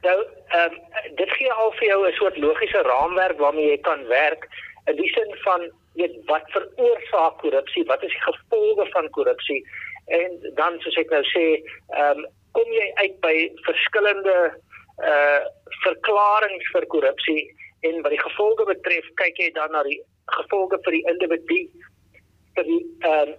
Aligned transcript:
Nou, 0.00 0.18
ehm 0.48 0.72
um, 0.72 0.74
dit 1.14 1.30
gee 1.30 1.52
al 1.52 1.72
vir 1.72 1.86
jou 1.86 2.06
'n 2.08 2.12
soort 2.12 2.36
logiese 2.36 2.82
raamwerk 2.82 3.38
waarmee 3.38 3.70
jy 3.70 3.80
kan 3.80 4.06
werk 4.06 4.48
in 4.86 4.96
die 4.96 5.12
sin 5.14 5.36
van 5.44 5.68
weet 5.98 6.16
wat 6.30 6.46
veroorsaak 6.54 7.38
korrupsie, 7.42 7.84
wat 7.84 8.02
is 8.06 8.14
die 8.14 8.26
gevolge 8.26 8.86
van 8.92 9.10
korrupsie? 9.16 9.60
En 10.06 10.38
dan 10.54 10.78
soos 10.80 10.98
ek 11.00 11.10
nou 11.14 11.22
sê, 11.32 11.46
ehm 11.94 12.24
um, 12.24 12.28
kom 12.50 12.70
jy 12.74 12.86
uit 12.98 13.20
by 13.22 13.34
verskillende 13.66 14.36
uh 15.06 15.42
verklaringe 15.84 16.64
vir 16.72 16.86
korrupsie 16.92 17.42
en 17.88 18.02
wat 18.02 18.12
die 18.12 18.24
gevolge 18.24 18.66
betref, 18.68 19.06
kyk 19.20 19.38
jy 19.38 19.52
dan 19.54 19.70
na 19.72 19.84
die 19.86 20.00
gevolge 20.34 20.80
vir 20.84 20.96
die 20.98 21.04
individu 21.12 21.60
vir 22.56 22.68
die 22.72 22.82
ehm 23.06 23.36
uh, 23.36 23.38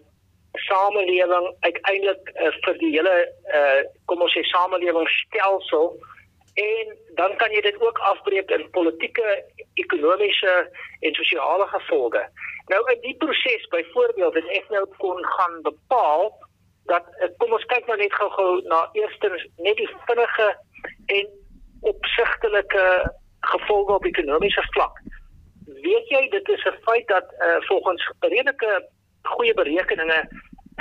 samelewing 0.68 1.46
uiteindelik 1.64 2.32
uh, 2.36 2.50
vir 2.66 2.80
die 2.80 2.94
hele 2.96 3.14
uh 3.60 3.84
kom 4.12 4.24
ons 4.26 4.34
sê 4.36 4.44
samelewingsstelsel 4.52 5.94
en 6.54 6.98
dan 7.16 7.36
kan 7.38 7.52
jy 7.52 7.62
dit 7.62 7.82
ook 7.82 7.98
afbreek 7.98 8.50
in 8.52 8.70
politieke, 8.70 9.44
ekonomiese 9.74 10.70
en 11.00 11.14
sosiale 11.14 11.68
gevolge. 11.68 12.30
Nou 12.66 12.92
in 12.92 13.02
die 13.02 13.16
proses 13.18 13.68
byvoorbeeld 13.68 14.34
het 14.34 14.50
ek 14.60 14.70
nou 14.70 14.86
kon 14.98 15.26
gaan 15.26 15.62
bepaal 15.62 16.34
dat 16.86 17.08
eh, 17.20 17.30
kom 17.38 17.54
ons 17.54 17.66
kyk 17.66 17.88
maar 17.88 17.98
net 17.98 18.14
gou-gou 18.14 18.62
na 18.68 18.90
eerstens 18.94 19.48
net 19.58 19.78
die 19.78 19.90
vinnige 20.08 20.48
en 21.06 21.28
opsigtelike 21.82 22.86
gevolge 23.40 23.94
op 23.94 24.06
ekonomiese 24.06 24.64
vlak. 24.76 25.02
Weet 25.66 26.10
jy 26.10 26.28
dit 26.30 26.50
is 26.50 26.64
'n 26.66 26.82
feit 26.86 27.08
dat 27.08 27.34
uh, 27.40 27.58
volgens 27.60 28.12
redelike 28.20 28.90
goeie 29.22 29.54
berekeninge 29.54 30.20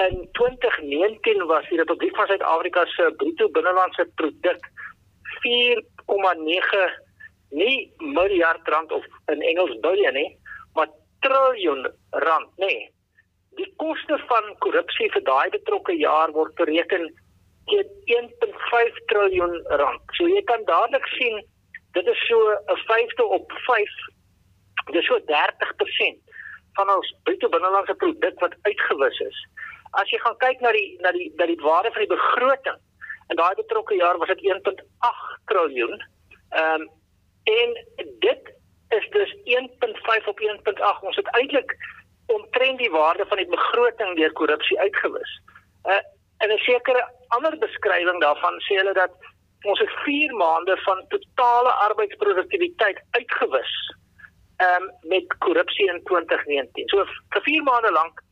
in 0.09 0.28
2019 0.33 1.47
was 1.47 1.69
die 1.69 1.78
Republiek 1.78 2.17
van 2.17 2.27
Suid-Afrika 2.27 2.84
se 2.87 3.12
bruto 3.17 3.49
binnelandse 3.49 4.09
produk 4.15 4.69
4,9 5.45 6.83
nie 7.51 7.93
miljard 7.99 8.69
rand 8.69 8.93
of 8.93 9.05
in 9.33 9.43
Engels 9.43 9.75
biljoen 9.84 10.15
nie, 10.15 10.31
maar 10.75 10.91
triljoen 11.27 11.89
rand, 12.25 12.51
nê. 12.62 12.75
Die 13.59 13.69
koste 13.83 14.19
van 14.31 14.53
korrupsie 14.65 15.11
vir 15.15 15.25
daai 15.27 15.50
betrokke 15.56 15.97
jaar 15.99 16.33
word 16.37 16.55
bereken 16.61 17.09
teen 17.71 18.31
1.5 18.41 19.00
triljoen 19.12 19.56
rand. 19.83 20.03
So 20.19 20.29
jy 20.31 20.43
kan 20.50 20.65
dadelik 20.71 21.06
sien 21.17 21.41
dit 21.99 22.06
is 22.06 22.27
so 22.29 22.39
'n 22.50 22.79
vyfde 22.87 23.25
op 23.25 23.53
5. 23.67 23.97
Dit 24.87 25.03
is 25.03 25.06
so 25.06 25.19
30% 25.27 26.19
van 26.75 26.91
ons 26.97 27.15
bruto 27.23 27.49
binnelandse 27.49 27.95
produk 27.95 28.41
wat 28.41 28.55
uitgewis 28.62 29.19
is. 29.19 29.39
As 29.91 30.11
jy 30.11 30.19
gaan 30.19 30.37
kyk 30.37 30.61
na 30.61 30.73
die 30.73 30.97
na 31.00 31.12
die 31.12 31.33
na 31.37 31.47
die 31.47 31.61
waarde 31.62 31.91
van 31.93 32.06
die 32.06 32.15
begroting 32.15 32.79
in 33.31 33.37
daai 33.37 33.55
betrokke 33.55 33.95
jaar 33.95 34.19
was 34.19 34.29
dit 34.29 34.43
1.8 34.43 35.45
triljoen. 35.51 35.97
Ehm 36.49 36.81
um, 36.81 36.89
en 37.45 37.71
dit 38.19 38.53
is 38.89 39.07
dus 39.11 39.31
1.5 39.35 40.27
op 40.33 40.41
1.8. 40.41 41.01
Ons 41.01 41.17
het 41.17 41.27
eintlik 41.27 41.77
omtrent 42.27 42.79
die 42.79 42.91
waarde 42.91 43.27
van 43.27 43.37
die 43.37 43.49
begroting 43.49 44.17
deur 44.17 44.33
korrupsie 44.33 44.79
uitgewis. 44.81 45.41
Uh 45.85 46.03
en 46.41 46.53
'n 46.53 46.59
sekere 46.59 47.03
ander 47.29 47.59
beskrywing 47.59 48.21
daarvan 48.21 48.55
sê 48.67 48.77
hulle 48.81 48.93
dat 48.93 49.13
ons 49.62 49.79
het 49.79 49.91
4 50.05 50.35
maande 50.35 50.77
van 50.77 51.05
totale 51.09 51.73
arbeidsproduktiwiteit 51.87 53.03
uitgewis 53.11 53.73
um, 54.57 54.91
met 55.01 55.37
korrupsie 55.39 55.89
in 55.93 56.01
2019. 56.05 56.89
So 56.89 57.05
vir 57.29 57.43
4 57.43 57.62
maande 57.62 57.93
lank 57.93 58.23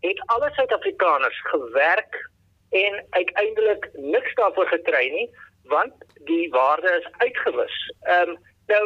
het 0.00 0.22
alle 0.26 0.50
Suid-Afrikaners 0.54 1.40
gewerk 1.52 2.30
en 2.70 3.06
uiteindelik 3.10 3.88
niks 3.92 4.34
daarvoor 4.34 4.66
gekry 4.66 5.08
nie 5.10 5.30
want 5.70 5.94
die 6.24 6.50
waarde 6.50 6.90
is 6.98 7.08
uitgewis. 7.18 7.76
Ehm 8.00 8.28
um, 8.28 8.38
nou 8.66 8.84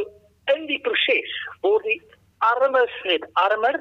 in 0.54 0.66
die 0.66 0.80
proses 0.80 1.32
word 1.60 1.84
die 1.84 2.00
armes 2.38 2.94
net 3.02 3.24
armer 3.32 3.76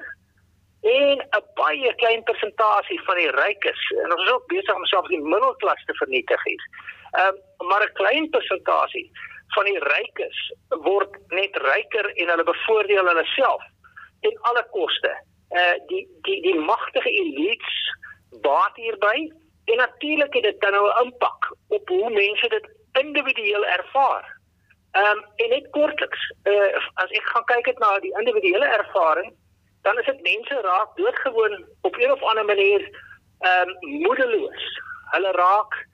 en 0.81 1.17
'n 1.19 1.43
baie 1.55 1.95
klein 1.95 2.23
persentasie 2.23 3.01
van 3.07 3.15
die 3.15 3.31
rykes 3.31 3.81
en 4.03 4.11
ons 4.11 4.23
is 4.23 4.33
ook 4.33 4.47
besig 4.47 4.75
om 4.75 4.85
selfs 4.85 5.09
die 5.09 5.21
middelklas 5.21 5.83
te 5.85 5.93
vernietig. 5.93 6.45
Ehm 6.45 7.27
um, 7.27 7.67
maar 7.67 7.83
'n 7.83 7.93
klein 7.93 8.29
persentasie 8.29 9.11
van 9.55 9.65
die 9.65 9.79
rykes 9.79 10.39
word 10.69 11.17
net 11.27 11.55
ryker 11.55 12.09
en 12.15 12.29
hulle 12.29 12.43
bevoordeel 12.43 13.07
hulle 13.07 13.25
self 13.35 13.63
ten 14.21 14.37
alle 14.41 14.65
koste. 14.71 15.13
Uh 15.49 15.75
die 15.87 16.07
die 16.21 16.41
die 16.41 16.59
magtige 16.59 17.09
elites 17.09 17.79
baat 18.41 18.75
hierby 18.75 19.31
en 19.73 19.79
natuurlik 19.79 20.33
het 20.33 20.43
dit 20.43 20.61
dan 20.61 20.71
nou 20.71 20.85
'n 20.89 21.03
impak 21.05 21.55
op 21.67 21.87
hoe 21.87 22.09
mense 22.09 22.47
dit 22.47 22.65
individueel 23.03 23.65
ervaar. 23.65 24.25
Ehm 24.91 25.17
um, 25.17 25.25
en 25.35 25.49
net 25.49 25.69
kortliks, 25.69 26.33
uh 26.43 26.75
as 26.93 27.09
ek 27.19 27.25
gaan 27.31 27.45
kyk 27.51 27.65
het 27.65 27.79
na 27.79 27.99
die 27.99 28.17
individuele 28.19 28.65
ervaring, 28.65 29.33
dan 29.81 29.99
is 29.99 30.05
dit 30.05 30.21
mense 30.21 30.61
raak 30.61 30.97
doodgewoon 30.97 31.65
op 31.81 31.95
een 31.97 32.11
of 32.11 32.21
ander 32.21 32.45
manier 32.45 32.81
ehm 33.39 33.69
um, 33.69 33.89
moedeloos. 34.01 34.63
Hulle 35.11 35.31
raak 35.31 35.87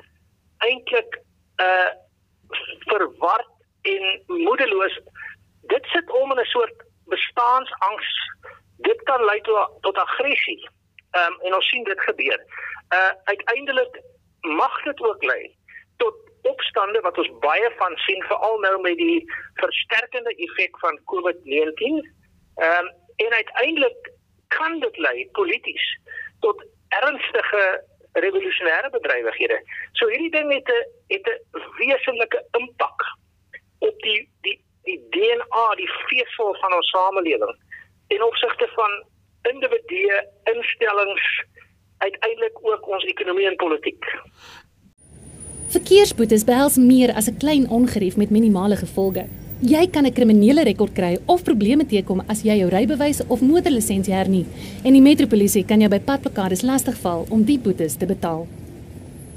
eintlik 0.58 1.22
uh 1.68 1.92
verward 2.92 3.52
en 3.82 4.24
moedeloos. 4.28 5.00
Dit 5.62 5.86
sit 5.86 6.12
om 6.12 6.32
in 6.32 6.40
'n 6.40 6.46
soort 6.56 6.84
bestaansangs. 7.06 8.10
Dit 8.78 9.02
kan 9.04 9.24
lei 9.24 9.42
tot, 9.42 9.70
tot 9.82 9.98
aggressie. 9.98 10.70
Ehm 11.12 11.34
um, 11.34 11.40
en 11.42 11.56
ons 11.56 11.70
sien 11.70 11.84
dit 11.84 12.02
gebeur. 12.02 12.40
Uh 12.90 13.12
uiteindelik 13.24 14.02
mag 14.42 14.84
dit 14.84 15.02
ook 15.02 15.24
lei 15.24 15.56
tot 15.98 16.16
opstande 16.42 17.00
wat 17.02 17.18
ons 17.18 17.32
baie 17.40 17.72
van 17.78 17.98
sien 17.98 18.24
veral 18.24 18.60
nou 18.60 18.82
met 18.82 18.98
die 18.98 19.32
versterkende 19.54 20.36
effek 20.36 20.80
van 20.80 21.00
COVID-19. 21.12 22.10
Ehm 22.56 22.86
um, 22.86 22.90
en 23.16 23.34
uiteindelik 23.34 24.12
kan 24.48 24.80
dit 24.80 24.98
lei 24.98 25.30
polities 25.32 26.00
tot 26.40 26.66
ernstige 26.88 27.84
revolusionêre 28.12 28.90
bedrywighede. 28.90 29.60
So 29.92 30.08
hierdie 30.08 30.32
ding 30.32 30.54
het 30.54 30.70
'n 30.70 30.84
het 31.08 31.28
'n 31.28 31.40
wesenlike 31.78 32.46
impak 32.58 33.00
op 33.80 34.00
die 34.02 34.30
die 34.42 34.58
die 34.84 35.00
DNA, 35.10 35.76
die 35.76 35.92
vesel 36.08 36.56
van 36.62 36.74
ons 36.74 36.90
samelewing 36.90 37.56
in 38.08 38.24
opsigte 38.24 38.68
van 38.76 39.04
individue, 39.42 40.28
instellings, 40.44 41.44
uiteindelik 42.06 42.58
ook 42.62 42.88
ons 42.88 43.06
ekonomie 43.14 43.48
en 43.48 43.56
politiek. 43.56 44.06
Verkeersboetes 45.70 46.48
behels 46.48 46.78
meer 46.82 47.14
as 47.14 47.30
'n 47.30 47.38
klein 47.38 47.70
ongerief 47.70 48.18
met 48.18 48.30
minimale 48.30 48.76
gevolge. 48.76 49.28
Jy 49.62 49.88
kan 49.88 50.06
'n 50.06 50.14
kriminele 50.14 50.64
rekord 50.64 50.94
kry 50.94 51.18
of 51.26 51.44
probleme 51.44 51.86
teekom 51.86 52.24
as 52.28 52.42
jy 52.42 52.58
jou 52.58 52.70
rybewys 52.70 53.22
of 53.28 53.42
motorlisensie 53.42 54.14
hernie 54.14 54.46
en 54.84 54.94
die 54.94 55.02
metropolisie 55.02 55.66
kan 55.66 55.80
jou 55.80 55.90
by 55.90 56.00
padplekades 56.00 56.62
lastigval 56.62 57.26
om 57.30 57.44
die 57.44 57.60
boetes 57.60 57.96
te 57.96 58.06
betaal. 58.06 58.48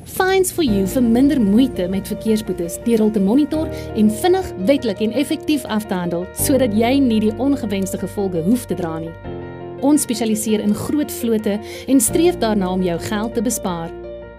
Fines 0.05 0.53
for 0.53 0.65
you 0.65 0.87
vir 0.87 1.03
minder 1.03 1.41
moeite 1.41 1.89
met 1.89 2.09
verkeersboetes 2.09 2.79
deur 2.85 2.99
hul 2.99 3.11
te 3.11 3.21
monitor 3.21 3.69
en 3.97 4.11
vinnig, 4.11 4.53
wettelik 4.67 5.01
en 5.01 5.13
effektief 5.13 5.65
af 5.65 5.87
te 5.87 5.95
handel 5.95 6.27
sodat 6.35 6.75
jy 6.75 6.99
nie 6.99 7.21
die 7.21 7.37
ongewenste 7.39 7.99
gevolge 7.99 8.43
hoef 8.43 8.67
te 8.67 8.75
dra 8.75 8.99
nie. 8.99 9.42
Ons 9.83 10.03
spesialiseer 10.07 10.61
in 10.63 10.75
groot 10.75 11.13
vlote 11.21 11.59
en 11.87 12.01
streef 12.01 12.39
daarna 12.43 12.73
om 12.73 12.83
jou 12.87 12.99
geld 13.09 13.35
te 13.35 13.43
bespaar. 13.43 13.91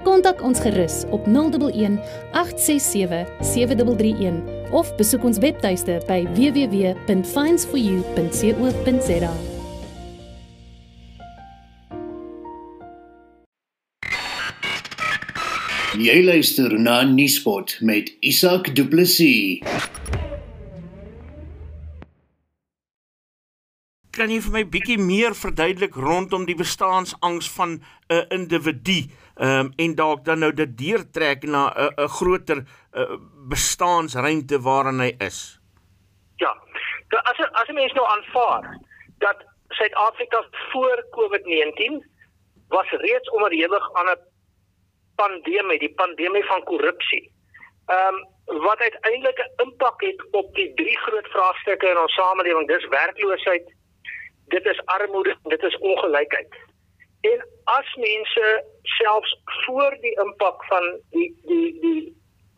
Kontak 0.04 0.42
ons 0.44 0.60
gerus 0.60 1.04
op 1.16 1.28
011 1.28 2.00
867 2.36 3.28
7331 3.54 4.34
of 4.72 4.96
besoek 5.00 5.24
ons 5.24 5.38
webtuiste 5.40 6.02
by 6.10 6.28
www.finds4u.co.za. 6.36 9.34
Jy 15.94 16.24
luister 16.26 16.74
na 16.82 17.04
Nuuspot 17.06 17.78
met 17.86 18.10
Isak 18.26 18.74
Du 18.76 18.88
Plessis. 18.90 19.62
Kan 24.24 24.32
jy 24.32 24.40
vir 24.40 24.54
my 24.56 24.62
bietjie 24.72 24.96
meer 25.04 25.34
verduidelik 25.36 25.98
rondom 26.00 26.46
die 26.48 26.56
bestaansangs 26.56 27.50
van 27.58 27.72
'n 28.08 28.22
individu? 28.32 29.12
um, 29.36 29.74
en 29.76 29.96
dalk 29.96 30.24
dan 30.24 30.40
nou 30.40 30.52
dit 30.54 30.78
deurtrek 30.78 31.44
na 31.44 31.64
'n 31.76 31.92
'n 32.04 32.08
groter 32.08 32.64
uh, 32.94 33.18
bestaansruimte 33.52 34.62
waarin 34.62 35.00
hy 35.00 35.12
is. 35.20 35.60
Ja. 36.38 36.56
So 37.10 37.18
as 37.18 37.38
as 37.52 37.68
'n 37.68 37.74
mens 37.74 37.94
nou 37.94 38.08
aanvaar 38.08 38.80
dat 39.20 39.44
Suid-Afrika 39.70 40.46
voor 40.72 41.06
COVID-19 41.12 42.00
was 42.70 42.90
reeds 42.90 43.30
onderhewig 43.30 43.94
aan 43.94 44.10
'n 44.10 44.20
pandemie, 45.16 45.80
die 45.80 45.94
pandemie 45.94 46.46
van 46.46 46.64
korrupsie. 46.64 47.32
Ehm 47.86 48.16
um, 48.16 48.62
wat 48.64 48.80
uiteindelik 48.80 49.40
'n 49.40 49.64
impak 49.64 50.02
het 50.02 50.32
op 50.32 50.56
die 50.56 50.74
drie 50.74 50.98
groot 50.98 51.28
vraagstukke 51.28 51.88
in 51.88 51.98
ons 51.98 52.14
samelewing, 52.14 52.68
dis 52.68 52.88
werkloosheid, 52.88 53.83
dit 54.46 54.66
is 54.66 54.86
armoede, 54.86 55.38
dit 55.44 55.64
is 55.64 55.78
ongelykheid. 55.78 56.56
En 57.22 57.48
as 57.64 57.96
mense 57.96 58.66
selfs 58.82 59.40
voor 59.44 59.98
die 60.02 60.16
impak 60.20 60.66
van 60.66 61.00
die 61.10 61.30
die 61.48 61.80
die 61.82 62.02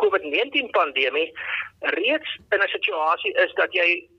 COVID-19 0.04 0.70
pandemie 0.72 1.32
reeds 1.80 2.40
in 2.50 2.60
'n 2.60 2.68
situasie 2.68 3.34
is 3.34 3.54
dat 3.54 3.74
jy 3.74 4.10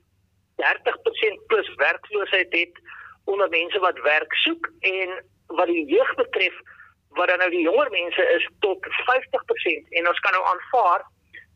30% 0.55 1.45
plus 1.47 1.75
werkloosheid 1.75 2.53
het 2.53 2.79
onder 3.25 3.49
mense 3.49 3.79
wat 3.79 3.99
werk 3.99 4.33
soek 4.33 4.69
en 4.79 5.23
wat 5.47 5.67
die 5.67 5.85
jeug 5.85 6.15
betref 6.15 6.55
wat 7.09 7.27
dan 7.27 7.37
nou 7.37 7.49
die 7.49 7.61
jonger 7.61 7.89
mense 7.89 8.23
is 8.37 8.49
tot 8.59 8.79
50% 9.09 9.87
en 9.89 10.07
ons 10.07 10.19
kan 10.19 10.31
nou 10.31 10.45
aanvaar 10.45 11.05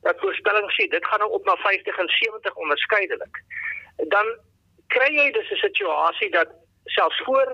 dat 0.02 0.20
voorspellings 0.20 0.76
sê 0.76 0.88
dit 0.90 1.06
gaan 1.06 1.20
nou 1.20 1.32
op 1.32 1.46
na 1.46 1.56
50 1.56 1.98
en 1.98 2.10
70 2.10 2.56
onderskeidelik. 2.56 3.44
Dan 4.14 4.28
kry 4.96 5.10
jy 5.16 5.32
dus 5.32 5.52
'n 5.52 5.64
situasie 5.66 6.30
dat 6.32 6.50
selfs 6.98 7.22
voor 7.26 7.50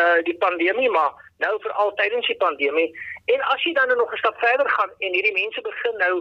uh 0.00 0.18
die 0.22 0.36
pandemie 0.38 0.90
maar 0.90 1.12
nou 1.38 1.54
vir 1.62 1.72
altyd 1.72 2.12
in 2.12 2.26
die 2.26 2.36
pandemie 2.36 2.90
en 3.34 3.40
as 3.40 3.62
jy 3.62 3.72
dan 3.72 3.96
nog 3.96 4.12
'n 4.12 4.22
stap 4.22 4.38
verder 4.38 4.70
gaan 4.70 4.90
en 4.98 5.12
hierdie 5.12 5.38
mense 5.42 5.60
begin 5.60 5.96
nou 5.96 6.14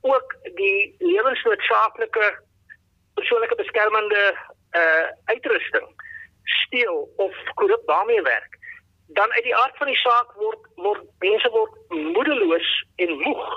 ook 0.00 0.36
die 0.54 0.94
lewensnoodsaaklike 0.98 2.38
persoonlike 3.14 3.54
beskermende 3.54 4.24
uh 4.82 5.06
uitrusting 5.24 5.88
steel 6.44 7.08
of 7.16 7.34
korrup 7.54 7.86
daarmee 7.86 8.22
werk 8.22 8.60
dan 9.14 9.32
uit 9.32 9.42
die 9.42 9.56
aard 9.56 9.76
van 9.76 9.86
die 9.86 9.96
saak 9.96 10.32
word 10.32 10.66
word 10.74 11.04
mense 11.18 11.50
word 11.50 11.74
moedeloos 11.88 12.70
en 12.96 13.12
moeg. 13.18 13.50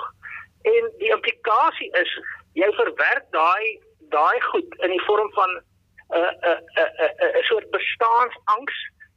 En 0.62 0.90
die 1.00 1.12
implikasie 1.14 1.90
is 2.02 2.12
jy 2.58 2.68
verwerk 2.80 3.30
daai 3.36 3.80
daai 4.14 4.40
goed 4.50 4.76
in 4.86 4.92
die 4.94 5.04
vorm 5.06 5.32
van 5.38 5.56
'n 6.14 6.24
'n 6.46 7.38
'n 7.40 7.42
soort 7.50 7.70
bestaansangs 7.70 8.76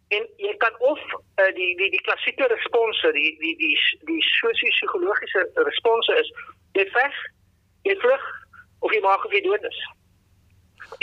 en 0.10 0.28
jy 0.38 0.54
kan 0.58 0.80
of 0.80 1.00
uh, 1.14 1.52
die 1.54 1.76
die 1.78 1.90
die 1.90 2.02
klassieke 2.02 2.48
response 2.48 3.12
die 3.12 3.38
die 3.40 3.56
die 3.58 3.76
die 4.10 4.22
sosio-psigologiese 4.40 5.52
response 5.70 6.16
is 6.22 6.32
jy 6.74 6.86
veg 6.96 7.16
jy 7.84 7.96
vlug 8.06 8.26
of 8.80 8.94
jy 8.94 9.02
maak 9.02 9.26
of 9.26 9.32
jy 9.32 9.42
dood 9.42 9.64
is. 9.64 9.80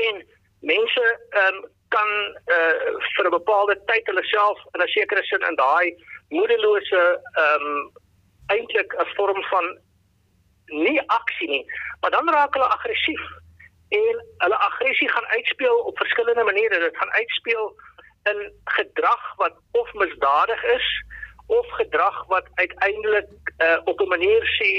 En 0.08 0.22
mense 0.60 1.04
um, 1.42 1.64
kan 1.94 2.10
uh, 2.56 2.98
vir 3.14 3.24
'n 3.26 3.36
bepaalde 3.38 3.78
tyd 3.86 4.06
hulle 4.06 4.24
self 4.24 4.58
in 4.74 4.82
'n 4.82 4.88
sekere 4.88 5.22
sin 5.22 5.48
in 5.48 5.56
daai 5.62 5.94
moedelose 6.28 7.02
ehm 7.42 7.66
um, 7.66 7.92
eintlik 8.46 8.94
'n 8.94 9.14
vorm 9.16 9.42
van 9.50 9.66
nie 10.66 11.00
aksie 11.06 11.48
nie 11.48 11.64
maar 12.00 12.10
dan 12.10 12.28
raak 12.28 12.54
hulle 12.54 12.74
aggressief 12.76 13.22
en 13.88 14.24
hulle 14.38 14.56
aggressie 14.56 15.10
gaan 15.10 15.26
uitspeel 15.26 15.78
op 15.78 15.98
verskillende 15.98 16.44
maniere 16.44 16.78
dit 16.78 16.96
gaan 16.96 17.12
uitspeel 17.12 17.74
in 18.22 18.52
gedrag 18.64 19.34
wat 19.36 19.54
of 19.70 19.92
misdadig 19.92 20.64
is 20.64 21.04
of 21.46 21.66
gedrag 21.70 22.26
wat 22.26 22.48
uiteindelik 22.54 23.28
uh, 23.58 23.78
op 23.84 24.00
'n 24.00 24.08
manier 24.08 24.42
sê 24.58 24.70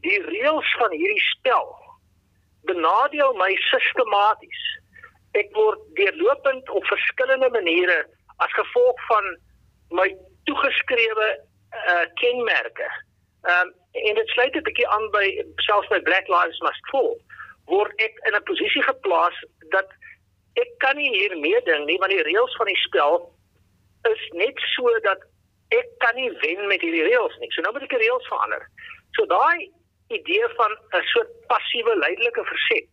die 0.00 0.22
reëls 0.22 0.74
van 0.78 0.90
hierdie 0.90 1.20
spel 1.20 1.80
benadeel 2.62 3.32
my 3.32 3.54
sistematies. 3.54 4.62
Ek 5.30 5.48
word 5.56 5.80
deurlopend 5.94 6.68
op 6.70 6.84
verskillende 6.84 7.50
maniere 7.50 8.06
as 8.36 8.52
gevolg 8.52 9.06
van 9.06 9.38
my 9.88 10.16
toegeskrewe 10.44 11.28
uh, 11.38 12.04
kenmerke. 12.14 12.88
Ehm 13.42 13.66
um, 13.66 13.80
en 13.92 14.14
dit 14.14 14.28
sluit 14.28 14.54
'n 14.54 14.62
bietjie 14.62 14.88
aan 14.88 15.10
by 15.10 15.44
selfs 15.56 15.88
by 15.88 16.00
Black 16.00 16.28
Lives 16.28 16.58
Must 16.58 16.88
Fall 16.90 17.16
word 17.66 17.92
ek 17.96 18.18
in 18.26 18.34
'n 18.34 18.48
posisie 18.50 18.82
geplaas 18.82 19.36
dat 19.70 19.88
ek 20.60 20.70
kan 20.78 20.96
nie 20.96 21.10
hier 21.10 21.36
meeding 21.36 21.86
nie 21.86 21.98
want 21.98 22.12
die 22.12 22.22
reëls 22.22 22.56
van 22.56 22.66
die 22.66 22.82
spel 22.86 23.32
is 24.10 24.22
net 24.32 24.58
so 24.74 24.98
dat 25.00 25.20
ek 25.68 25.88
kan 25.98 26.14
nie 26.14 26.30
wen 26.42 26.66
met 26.66 26.80
hierdie 26.80 27.06
reëls 27.06 27.36
nie. 27.40 27.50
So 27.52 27.62
nou 27.62 27.72
moet 27.72 27.82
ek 27.82 27.94
die 27.94 28.02
reëls 28.04 28.28
verander. 28.28 28.66
So 29.16 29.26
daai 29.26 29.70
idee 30.08 30.48
van 30.56 30.72
'n 30.92 31.06
soort 31.12 31.30
passiewe 31.46 31.96
leidelike 31.96 32.44
verset 32.44 32.90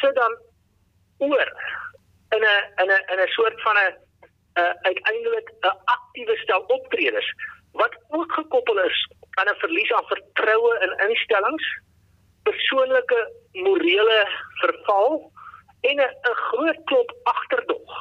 sit 0.00 0.14
dan 0.14 0.32
oor 1.18 1.48
in 2.36 2.42
'n 2.42 2.62
in 2.82 2.90
'n 2.90 3.02
in 3.12 3.20
'n 3.20 3.34
soort 3.36 3.62
van 3.62 3.76
'n 3.76 3.94
uiteindelik 4.82 5.48
'n 5.50 5.78
aktiewe 5.84 6.36
stel 6.36 6.60
optredes 6.60 7.28
wat 7.72 7.94
ook 8.08 8.32
gekoppel 8.32 8.78
is 8.80 9.08
aan 9.38 9.48
'n 9.48 9.62
verlies 9.64 9.92
aan 9.92 10.06
vertroue 10.06 10.72
in 10.84 11.08
instellings, 11.08 11.66
persoonlike 12.48 13.20
morele 13.52 14.20
verval 14.62 15.32
en 15.80 15.96
'n 16.00 16.36
groot 16.48 16.80
klop 16.84 17.10
agterdog. 17.22 17.92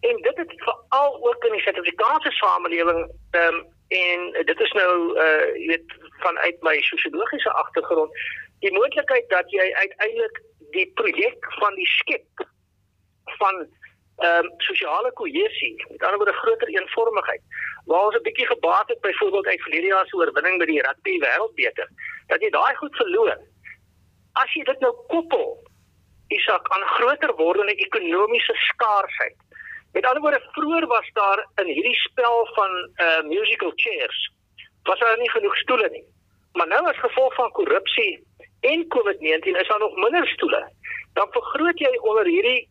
En 0.00 0.16
dit 0.16 0.36
het 0.36 0.52
veral 0.56 1.10
ook 1.28 1.44
in 1.44 1.52
die 1.52 1.60
Suid-Afrikaanse 1.62 2.30
samelewing 2.30 3.10
ehm 3.30 3.54
um, 3.54 3.66
en 3.88 4.44
dit 4.44 4.60
is 4.60 4.72
nou 4.72 4.92
uh 5.24 5.44
jy 5.60 5.66
weet 5.66 5.90
vanuit 6.24 6.62
my 6.62 6.80
sosiologiese 6.80 7.52
agtergrond 7.52 8.10
die 8.64 8.72
moontlikheid 8.72 9.28
dat 9.28 9.50
jy 9.50 9.66
uiteindelik 9.74 10.42
die 10.76 10.88
projek 10.94 11.46
van 11.60 11.74
die 11.74 11.88
skep 11.98 12.46
van 13.38 13.66
ehm 14.22 14.46
um, 14.46 14.50
sosiale 14.58 15.12
kohesie, 15.18 15.74
met 15.88 16.02
ander 16.02 16.18
woorde 16.20 16.32
groter 16.32 16.68
eenvormigheid. 16.68 17.42
Waar 17.84 18.04
ons 18.04 18.16
'n 18.16 18.22
bietjie 18.22 18.46
gebaat 18.46 18.88
het 18.88 19.00
byvoorbeeld 19.00 19.46
uit 19.46 19.62
verlede 19.62 19.86
jaar 19.86 20.06
se 20.06 20.16
oorwinning 20.16 20.58
by 20.58 20.64
die 20.64 20.82
rugby 20.86 21.14
wêreldbeker, 21.24 21.88
dat 22.26 22.40
jy 22.40 22.50
daai 22.50 22.74
goed 22.74 22.96
verloor. 22.96 23.38
As 24.32 24.52
jy 24.56 24.64
dit 24.64 24.80
nou 24.80 24.92
koppel 25.12 25.58
Isak 26.32 26.68
aan 26.72 26.84
groter 26.96 27.34
wordende 27.36 27.74
ekonomiese 27.74 28.54
skaarsheid. 28.68 29.36
Met 29.92 30.06
ander 30.06 30.22
woorde, 30.24 30.40
vroeër 30.56 30.86
was 30.86 31.08
daar 31.12 31.40
in 31.60 31.68
hierdie 31.68 31.98
spel 32.08 32.46
van 32.56 32.72
uh 33.06 33.20
musical 33.28 33.72
chairs 33.76 34.30
was 34.82 34.98
daar 34.98 35.18
nie 35.18 35.30
genoeg 35.30 35.56
stoele 35.56 35.88
nie. 35.90 36.04
Maar 36.52 36.66
nou 36.66 36.86
as 36.88 36.98
gevolg 36.98 37.34
van 37.34 37.50
korrupsie 37.50 38.26
en 38.60 38.86
COVID-19 38.94 39.60
is 39.62 39.68
daar 39.68 39.78
nog 39.78 39.94
minder 39.96 40.26
stoele. 40.28 40.62
Dan 41.12 41.28
vergroot 41.30 41.78
jy 41.78 41.92
onder 42.00 42.26
hierdie 42.26 42.68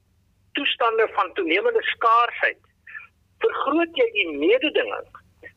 toestande 0.52 1.08
van 1.14 1.34
toenemende 1.34 1.82
skaarsheid. 1.82 2.60
Vergroot 3.38 3.96
jy 4.02 4.08
die 4.18 4.30
mededinging 4.38 5.08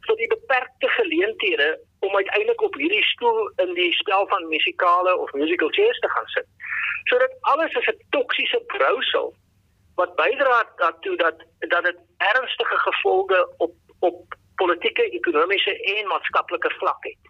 vir 0.07 0.17
die 0.17 0.29
beperkte 0.33 0.89
geleenthede 0.89 1.69
om 2.01 2.17
uiteindelik 2.17 2.63
op 2.63 2.75
hierdie 2.75 3.05
stoel 3.05 3.51
in 3.65 3.75
die 3.75 3.93
spel 3.93 4.27
van 4.29 4.49
musikale 4.49 5.17
of 5.19 5.33
musical 5.33 5.73
chairs 5.77 5.99
te 5.99 6.11
gaan 6.11 6.29
sit. 6.37 6.47
Sodat 7.05 7.37
alles 7.41 7.73
is 7.73 7.89
'n 7.89 8.01
toksiese 8.11 8.61
brousel 8.67 9.35
wat 9.95 10.17
bydra 10.17 10.59
daartoe 10.77 11.17
dat 11.17 11.37
dat 11.59 11.85
dit 11.85 11.99
ernstige 12.17 12.79
gevolge 12.87 13.55
op 13.57 13.75
op 13.99 14.35
politieke, 14.55 15.11
ekonomiese 15.11 15.73
en 15.97 16.07
maatskaplike 16.07 16.71
vlak 16.79 17.05
het. 17.05 17.23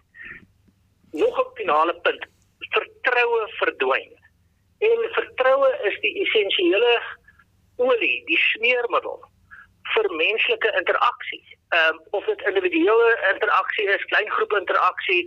Nog 1.11 1.39
'n 1.39 1.55
finale 1.55 1.95
punt, 2.01 2.25
vertroue 2.59 3.47
verdwyn. 3.47 4.11
En 4.77 4.99
vertroue 5.11 5.79
is 5.83 5.99
die 5.99 6.21
essensiële 6.21 7.01
olie, 7.75 8.25
die 8.25 8.37
smeermiddel 8.37 9.33
vir 9.95 10.09
menslike 10.15 10.71
interaksie. 10.81 11.43
Ehm 11.69 11.95
um, 11.95 12.01
of 12.17 12.25
dit 12.25 12.41
individuele 12.51 13.15
interaksie 13.33 13.87
is, 13.95 14.05
klein 14.11 14.29
groep 14.37 14.53
interaksie 14.61 15.23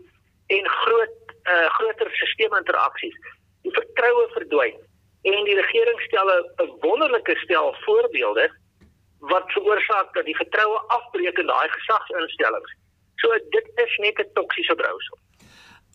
en 0.57 0.69
groot 0.69 1.17
eh 1.43 1.53
uh, 1.53 1.69
groter 1.79 2.11
sisteme 2.23 2.59
interaksies. 2.63 3.17
Die 3.63 3.75
vertroue 3.81 4.29
verdwyn 4.37 4.77
en 5.23 5.45
die 5.45 5.59
regering 5.61 6.01
stel 6.01 6.29
'n 6.31 6.73
wonderlike 6.81 7.37
stel 7.45 7.75
voorbeelde 7.85 8.49
wat 9.19 9.53
veroorsaak 9.53 10.15
dat 10.15 10.25
die 10.25 10.37
vertroue 10.37 10.79
afbreek 10.99 11.39
in 11.39 11.47
daai 11.47 11.69
gesagsinstellings. 11.69 12.77
So 13.17 13.29
dit 13.51 13.67
is 13.75 13.97
net 13.97 14.19
'n 14.19 14.31
toksiese 14.33 14.75
brousel. 14.75 15.19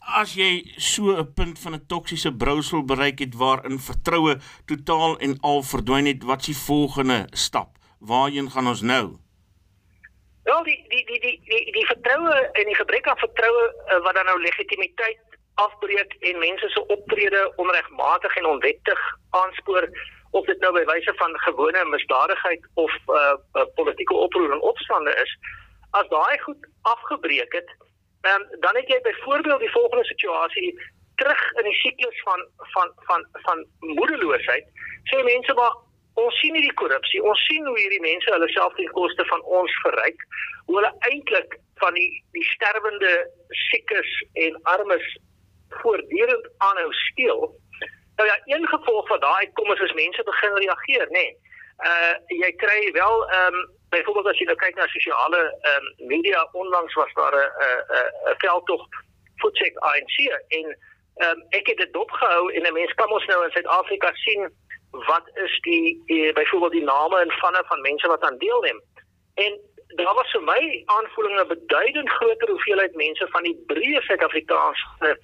As 0.03 0.36
jy 0.36 0.74
so 0.77 1.15
'n 1.15 1.34
punt 1.34 1.60
van 1.60 1.74
'n 1.74 1.86
toksiese 1.88 2.32
brousel 2.36 2.84
bereik 2.84 3.20
het 3.20 3.36
waarin 3.36 3.80
vertroue 3.80 4.38
totaal 4.65 5.18
en 5.20 5.38
al 5.42 5.62
verdwyn 5.63 6.06
het, 6.06 6.24
wat 6.24 6.39
is 6.39 6.46
die 6.46 6.58
volgende 6.65 7.27
stap? 7.32 7.82
Waarheen 8.05 8.51
gaan 8.51 8.67
ons 8.67 8.81
nou? 8.81 9.03
Wel 10.43 10.63
die 10.63 10.86
die 10.88 11.05
die 11.05 11.19
die 11.19 11.41
die, 11.45 11.72
die 11.72 11.86
vertroue 11.86 12.33
en 12.51 12.65
die 12.65 12.75
gebrek 12.75 13.07
aan 13.07 13.17
vertroue 13.17 13.63
uh, 13.74 14.00
wat 14.03 14.15
dan 14.15 14.25
nou 14.25 14.39
legitimiteit 14.41 15.19
afbreek 15.55 16.15
en 16.19 16.39
mense 16.39 16.69
se 16.69 16.86
optrede 16.86 17.53
onregmatig 17.55 18.36
en 18.36 18.45
onwettig 18.45 19.01
aanspoor 19.29 19.88
of 20.31 20.45
dit 20.45 20.60
nou 20.60 20.74
by 20.74 20.83
wyse 20.89 21.13
van 21.15 21.39
gewone 21.45 21.86
misdadigheid 21.86 22.67
of 22.74 22.93
uh, 23.07 23.36
uh 23.60 23.65
politieke 23.75 24.13
oproer 24.13 24.51
en 24.51 24.62
opstande 24.72 25.15
is 25.24 25.38
as 25.91 26.10
daai 26.10 26.38
goed 26.39 26.67
afgebreek 26.81 27.53
het 27.53 27.69
um, 28.31 28.43
dan 28.65 28.75
het 28.75 28.88
jy 28.88 29.00
byvoorbeeld 29.07 29.60
die 29.60 29.75
volgende 29.77 30.05
situasie 30.05 30.74
terug 31.15 31.41
in 31.62 31.69
die 31.69 31.79
siklus 31.86 32.22
van 32.27 32.48
van 32.75 32.91
van 33.07 33.27
van 33.48 33.65
moedeloosheid 33.79 34.67
sê 35.12 35.24
mense 35.24 35.53
maar 35.53 35.75
ons 36.22 36.39
sien 36.39 36.55
hierdie 36.55 36.74
korrupsie. 36.82 37.22
Ons 37.24 37.46
sien 37.48 37.65
hoe 37.67 37.77
hierdie 37.79 38.01
mense 38.01 38.32
hulle 38.32 38.50
self 38.53 38.75
ten 38.77 38.89
koste 38.98 39.25
van 39.32 39.41
ons 39.60 39.77
verryk. 39.86 40.25
Hoe 40.67 40.77
hulle 40.79 40.93
eintlik 41.10 41.58
van 41.82 41.93
die 41.98 42.10
die 42.38 42.46
sterwende 42.51 43.13
siekes 43.67 44.12
en 44.46 44.60
armes 44.75 45.08
voortdurend 45.82 46.50
aanhou 46.58 46.91
steel. 46.93 47.41
Nou 48.15 48.27
ja, 48.29 48.38
een 48.46 48.67
gevolg 48.67 49.08
van 49.08 49.20
daai 49.20 49.51
kom 49.53 49.72
is 49.74 49.82
as 49.82 49.93
mense 49.98 50.24
begin 50.24 50.60
reageer, 50.62 51.08
nê. 51.10 51.25
Nee. 51.25 51.38
Uh 51.89 52.13
jy 52.41 52.51
kry 52.62 52.91
wel 52.93 53.15
ehm 53.29 53.58
um, 53.58 53.70
byvoorbeeld 53.89 54.27
as 54.32 54.39
jy 54.41 54.46
nou 54.50 54.58
kyk 54.62 54.77
na 54.77 54.88
sosiale 54.93 55.41
ehm 55.50 55.89
um, 55.89 56.08
media 56.13 56.48
onlangs 56.51 56.93
was 56.93 57.13
daar 57.20 57.36
'n 57.36 57.50
'n 58.32 58.38
veldtog 58.46 58.86
voetcheck 59.41 59.77
ANC 59.77 60.15
en 60.29 60.67
ehm 60.70 60.92
um, 61.15 61.46
ek 61.50 61.67
het 61.67 61.77
dit 61.77 61.93
dopgehou 61.93 62.53
en 62.53 62.62
'n 62.67 62.74
mens 62.74 62.93
kan 62.93 63.12
ons 63.12 63.25
nou 63.25 63.43
in 63.43 63.51
Suid-Afrika 63.51 64.13
sien 64.13 64.50
wat 64.91 65.29
is 65.34 65.60
die, 65.60 66.03
die 66.05 66.34
byvoorbeeld 66.34 66.72
die 66.72 66.84
name 66.84 67.20
en 67.20 67.32
vanne 67.32 67.63
van 67.65 67.82
mense 67.82 68.08
wat 68.08 68.22
aan 68.22 68.38
deelneem. 68.38 68.82
En 69.34 69.60
daar 69.96 70.13
was 70.13 70.32
vir 70.32 70.43
my 70.43 70.84
aanvoeling 70.86 71.39
'n 71.39 71.48
beduidend 71.48 72.10
groter 72.10 72.50
hoeveelheid 72.50 72.96
mense 72.96 73.27
van 73.29 73.43
die 73.43 73.63
breë 73.67 74.01
Suid-Afrikaanse 74.01 75.17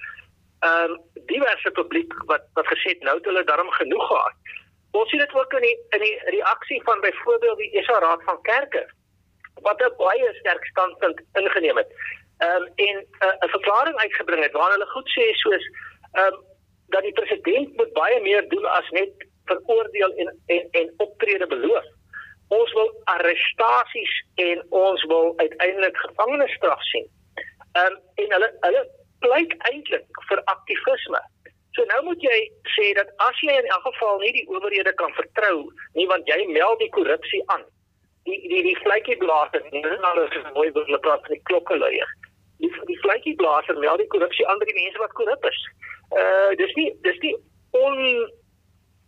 ehm 0.59 0.91
um, 0.91 1.01
diverse 1.25 1.71
publiek 1.71 2.13
wat 2.25 2.43
wat 2.53 2.67
gesê 2.67 2.89
het 2.91 3.03
nou 3.07 3.15
het 3.17 3.25
hulle 3.25 3.43
darm 3.43 3.69
genoeg 3.69 4.07
gehad. 4.07 4.33
Ons 4.91 5.09
sien 5.09 5.19
dit 5.19 5.33
ook 5.33 5.53
in 5.53 5.61
die 5.61 5.77
in 5.89 6.01
die 6.03 6.19
reaksie 6.35 6.81
van 6.83 7.01
byvoorbeeld 7.01 7.57
die 7.57 7.71
ESA 7.79 7.99
Raad 7.99 8.23
van 8.23 8.41
Kerke 8.41 8.89
wat 9.61 9.81
'n 9.81 9.95
baie 9.97 10.33
sterk 10.39 10.65
standpunt 10.65 11.21
ingeneem 11.33 11.77
het. 11.77 11.91
Ehm 12.39 12.61
um, 12.61 12.71
en 12.75 12.97
'n 12.97 13.05
uh, 13.45 13.51
verklaring 13.51 13.97
uitgebring 13.97 14.43
het 14.43 14.51
waar 14.51 14.71
hulle 14.71 14.85
goed 14.85 15.09
sê 15.15 15.31
soos 15.31 15.65
ehm 16.11 16.33
um, 16.33 16.43
dat 16.93 17.01
die 17.01 17.17
president 17.21 17.75
moet 17.75 17.93
baie 17.93 18.21
meer 18.21 18.47
doen 18.49 18.65
as 18.65 18.89
net 18.89 19.11
veroordeel 19.45 20.13
en 20.13 20.29
en 20.45 20.67
en 20.71 20.93
optrede 20.97 21.47
beloof. 21.47 21.87
Ons 22.47 22.71
wil 22.73 23.01
arrestasies 23.03 24.13
en 24.35 24.63
ons 24.69 25.03
wil 25.03 25.33
uiteindelik 25.35 25.97
gevangenisstraf 25.97 26.83
sien. 26.91 27.09
Ehm 27.73 27.85
um, 27.85 27.99
en 28.15 28.31
hulle 28.35 28.49
hulle 28.59 28.83
pleit 29.19 29.53
eintlik 29.71 30.23
vir 30.29 30.43
aktivisme. 30.43 31.21
So 31.75 31.85
nou 31.91 32.03
moet 32.03 32.21
jy 32.21 32.39
sê 32.75 32.93
dat 33.01 33.11
as 33.27 33.41
jy 33.45 33.57
in 33.59 33.69
elk 33.75 33.83
geval 33.89 34.23
nie 34.23 34.31
die 34.37 34.47
owerhede 34.47 34.93
kan 34.93 35.13
vertrou 35.19 35.67
nie 35.99 36.07
want 36.07 36.27
jy 36.31 36.39
meld 36.47 36.79
die 36.79 36.89
korrupsie 36.95 37.43
aan. 37.45 37.67
Die 38.23 38.39
die 38.47 38.63
die 38.63 38.79
vletjie 38.79 39.17
blaaser, 39.17 39.63
nie 39.71 39.83
is 39.83 40.01
nou 40.07 40.27
so 40.31 40.55
mooi 40.55 40.71
hulle 40.79 41.03
praat 41.05 41.27
van 41.27 41.35
die 41.35 41.45
klokke 41.51 41.77
luier. 41.77 42.17
Die 42.59 42.71
die 42.91 42.99
vletjie 42.99 43.35
blaaser 43.35 43.77
meld 43.79 44.01
die 44.03 44.11
korrupsie 44.13 44.45
by 44.45 44.67
die 44.67 44.79
mense 44.81 44.99
wat 45.03 45.15
korrup 45.19 45.45
is. 45.51 45.59
Uh 46.21 46.51
dis 46.61 46.73
nie 46.79 46.89
dis 47.07 47.19
nie 47.25 47.35
on 47.71 47.97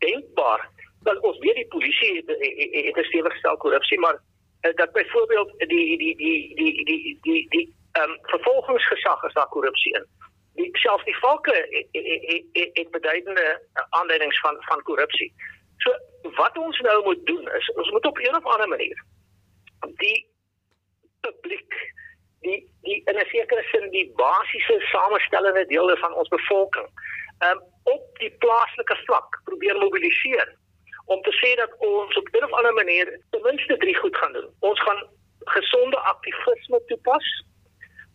denkbaar 0.06 0.70
dat 1.08 1.20
ons 1.28 1.38
weet 1.44 1.60
die 1.60 1.68
polisie 1.74 2.16
het 2.16 2.28
het 2.30 2.98
'n 2.98 3.10
stewige 3.10 3.38
stel 3.38 3.58
korrupsie 3.58 4.00
maar 4.00 4.18
eh, 4.62 4.76
dat 4.76 4.92
byvoorbeeld 4.92 5.52
die 5.58 5.98
die 5.98 6.16
die 6.16 6.56
die 6.56 6.86
die 6.86 7.20
die 7.22 7.46
die 7.50 7.68
ehm 7.92 8.12
um, 8.12 8.18
vervolgingsgesag 8.22 9.24
is 9.24 9.34
daar 9.34 9.48
korrupsie 9.48 9.96
in. 9.96 10.06
Die 10.56 10.70
selfs 10.78 11.04
die 11.04 11.18
valke 11.18 11.56
het 12.74 12.92
beduidende 12.92 13.62
aanleidings 13.90 14.40
van 14.40 14.56
van 14.60 14.82
korrupsie. 14.82 15.34
So 15.78 15.92
wat 16.36 16.58
ons 16.58 16.80
nou 16.80 17.04
moet 17.04 17.26
doen 17.26 17.52
is 17.52 17.72
ons 17.74 17.92
moet 17.92 18.06
op 18.06 18.18
een 18.18 18.36
of 18.36 18.46
ander 18.46 18.68
manier 18.68 19.04
die 19.90 20.28
publiek 21.22 21.74
die 22.42 22.60
die 22.82 23.02
in 23.06 23.18
'n 23.18 23.30
sekere 23.34 23.64
sin 23.72 23.90
die 23.92 24.12
basiese 24.16 24.80
samestellende 24.94 25.66
dele 25.66 25.98
van 25.98 26.14
ons 26.14 26.28
bevolking 26.28 26.90
um, 27.46 27.60
op 27.84 28.18
die 28.18 28.34
plaaslike 28.44 28.98
vlak 29.06 29.42
probeer 29.44 29.78
mobiliseer 29.78 30.58
om 31.06 31.22
te 31.22 31.34
sê 31.42 31.56
dat 31.56 31.72
ons 31.78 32.18
op 32.18 32.28
'n 32.32 32.44
of 32.44 32.52
ander 32.52 32.74
manier 32.74 33.20
ten 33.30 33.42
minste 33.42 33.78
drie 33.78 33.96
goed 33.96 34.18
gaan 34.18 34.34
doen. 34.34 34.50
Ons 34.60 34.80
gaan 34.82 35.02
gesonde 35.40 35.98
aktivisme 35.98 36.82
toepas. 36.86 37.46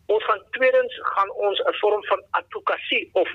Ons 0.05 0.23
gaan 0.23 0.43
tweedens 0.49 0.99
gaan 1.13 1.31
ons 1.31 1.59
'n 1.59 1.73
vorm 1.73 2.03
van 2.05 2.23
advokasie 2.29 3.09
of 3.13 3.29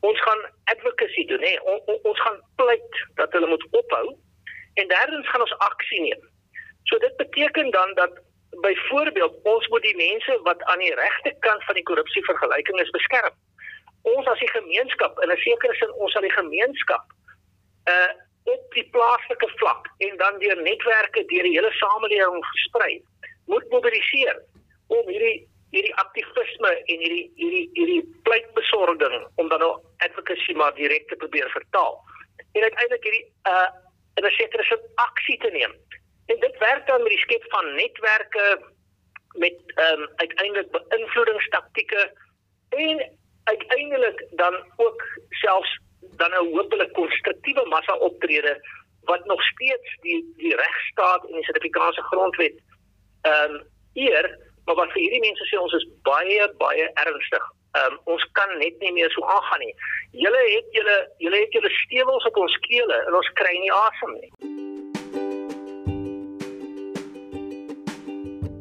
ons 0.00 0.20
gaan 0.20 0.42
advocacy 0.64 1.24
doen, 1.26 1.42
hè. 1.42 1.60
On, 1.60 1.80
on, 1.86 1.98
ons 2.02 2.20
gaan 2.20 2.42
pleit 2.56 3.06
dat 3.14 3.32
hulle 3.32 3.46
moet 3.46 3.66
ophou 3.70 4.16
en 4.74 4.88
derdens 4.88 5.28
gaan 5.28 5.40
ons 5.40 5.58
aksie 5.58 6.00
neem. 6.00 6.22
So 6.82 6.98
dit 6.98 7.16
beteken 7.16 7.70
dan 7.70 7.94
dat 7.94 8.12
byvoorbeeld 8.50 9.34
ons 9.42 9.68
moet 9.68 9.82
die 9.82 9.96
mense 9.96 10.40
wat 10.42 10.62
aan 10.62 10.78
die 10.78 10.94
regte 10.94 11.34
kant 11.40 11.64
van 11.64 11.74
die 11.74 11.82
korrupsie 11.82 12.24
vergelyking 12.24 12.80
is 12.80 12.90
beskerm. 12.90 13.34
Ons 14.02 14.26
as 14.26 14.38
die 14.38 14.50
gemeenskap 14.50 15.18
in 15.22 15.30
'n 15.32 15.36
sekere 15.36 15.74
sin 15.74 15.92
ons 15.92 16.16
as 16.16 16.22
die 16.22 16.38
gemeenskap 16.40 17.04
uh 17.88 18.10
op 18.48 18.74
die 18.74 18.88
plaaslike 18.90 19.48
vlak 19.60 19.88
en 19.98 20.16
dan 20.16 20.38
deur 20.38 20.62
netwerke 20.62 21.24
deur 21.24 21.42
die 21.42 21.56
hele 21.56 21.72
samelewing 21.80 22.44
versprei 22.50 23.02
moet 23.44 23.70
mobiliseer 23.70 24.38
om 24.86 25.08
hierdie 25.12 25.48
hierdie 25.74 25.94
aktivisme 26.02 26.70
en 26.92 27.02
hierdie 27.04 27.26
hierdie 27.40 27.66
hierdie 27.72 28.04
pleitbesorging 28.28 29.26
om 29.34 29.50
dan 29.52 29.60
nou 29.64 29.74
advocacy 30.06 30.56
maar 30.60 30.74
direk 30.80 31.08
te 31.08 31.16
probeer 31.24 31.50
vertaal 31.56 32.00
en 32.52 32.62
uiteindelik 32.62 33.04
hierdie 33.10 33.26
uh 33.52 33.68
in 34.18 34.26
'n 34.26 34.36
sekere 34.40 34.64
sin 34.70 34.88
aksie 34.94 35.38
te 35.44 35.50
neem 35.58 35.74
en 36.28 36.40
dit 36.40 36.58
werk 36.58 36.86
dan 36.86 37.02
met 37.02 37.14
die 37.14 37.24
skep 37.24 37.44
van 37.48 37.74
netwerke 37.74 38.46
met 39.44 39.56
ehm 39.74 40.02
um, 40.02 40.08
uiteindelik 40.16 40.70
beïnvloedingstaktieke 40.70 42.12
en 42.68 42.96
uiteindelik 43.44 44.26
dan 44.30 44.54
ook 44.76 45.02
selfs 45.28 45.80
dan 46.00 46.30
'n 46.30 46.50
hopelik 46.54 46.92
konstruktiewe 46.92 47.64
massa 47.68 47.94
optrede 47.96 48.54
wat 49.02 49.24
nog 49.24 49.42
steeds 49.42 49.96
die 50.00 50.32
die 50.36 50.56
regstaat 50.56 51.26
en 51.26 51.32
die 51.32 51.44
Suid-Afrikaanse 51.44 52.02
grondwet 52.02 52.56
ehm 53.22 53.54
um, 53.54 53.66
eer, 53.94 54.38
maar 54.64 54.74
wat 54.74 54.92
vir 54.92 55.02
hierdie 55.02 55.26
mense 55.26 55.44
sê 55.48 55.58
ons 55.58 55.72
is 55.72 55.88
baie 56.02 56.52
baie 56.64 56.90
ernstig. 57.04 57.44
Ehm 57.72 57.92
um, 57.92 58.00
ons 58.04 58.28
kan 58.32 58.58
net 58.58 58.78
nie 58.78 58.92
meer 58.92 59.10
so 59.10 59.24
aangaan 59.24 59.64
nie. 59.66 59.74
Julle 60.10 60.42
het 60.54 60.68
julle 60.78 60.98
julle 61.18 61.36
het 61.44 61.52
julle 61.52 61.70
stewels 61.70 62.24
op 62.24 62.36
ons 62.36 62.56
kele 62.68 63.04
en 63.06 63.14
ons 63.14 63.32
kry 63.40 63.58
nie 63.58 63.72
asem 63.72 64.12
nie. 64.20 64.57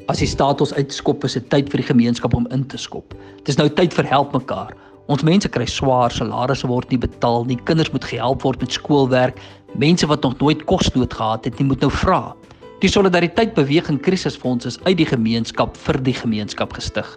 As 0.07 0.21
die 0.23 0.27
staat 0.29 0.61
ons 0.63 0.71
uitskop, 0.71 1.25
is 1.27 1.33
dit 1.35 1.47
tyd 1.51 1.67
vir 1.67 1.81
die 1.81 1.89
gemeenskap 1.89 2.31
om 2.37 2.45
in 2.55 2.61
te 2.71 2.77
skop. 2.79 3.11
Dit 3.41 3.49
is 3.51 3.57
nou 3.59 3.65
tyd 3.67 3.91
vir 3.91 4.07
help 4.07 4.31
mekaar. 4.31 4.69
Ons 5.11 5.25
mense 5.27 5.49
kry 5.51 5.65
swaar, 5.67 6.13
salarisse 6.15 6.67
word 6.67 6.87
nie 6.93 6.99
betaal 7.03 7.43
nie, 7.49 7.57
kinders 7.67 7.91
moet 7.91 8.07
gehelp 8.07 8.45
word 8.47 8.63
met 8.63 8.71
skoolwerk. 8.71 9.41
Mense 9.75 10.07
wat 10.07 10.23
nog 10.23 10.37
nooit 10.39 10.63
kosnood 10.69 11.11
gehad 11.11 11.49
het 11.49 11.59
nie, 11.59 11.67
moet 11.67 11.83
nou 11.83 11.89
vra. 11.91 12.21
Die 12.79 12.91
solidariteit 12.91 13.51
beweging 13.57 13.99
krisisfonds 14.05 14.69
is 14.69 14.79
uit 14.85 14.95
die 15.01 15.09
gemeenskap 15.09 15.75
vir 15.83 15.99
die 16.07 16.15
gemeenskap 16.15 16.77
gestig. 16.79 17.07